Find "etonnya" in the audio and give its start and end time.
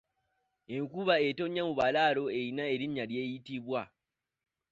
1.27-1.61